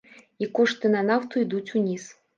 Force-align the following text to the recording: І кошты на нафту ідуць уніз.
І 0.43 0.47
кошты 0.59 0.91
на 0.95 1.03
нафту 1.11 1.45
ідуць 1.45 1.65
уніз. 1.81 2.11